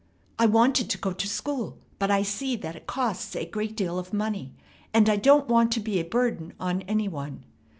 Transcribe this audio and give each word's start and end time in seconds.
I 0.39 0.47
wanted 0.47 0.89
to 0.89 0.97
go 0.97 1.13
to 1.13 1.27
school; 1.27 1.77
but 1.99 2.09
I 2.09 2.23
see 2.23 2.55
that 2.55 2.75
it 2.75 2.87
costs 2.87 3.35
a 3.35 3.45
great 3.45 3.77
deal 3.77 3.99
of 3.99 4.13
money, 4.13 4.55
and 4.95 5.07
I 5.07 5.15
don't 5.15 5.47
want 5.47 5.71
to 5.73 5.79
be 5.79 5.99
a 5.99 6.03
burden 6.03 6.53
on 6.59 6.81
any 6.87 7.07
one. 7.07 7.43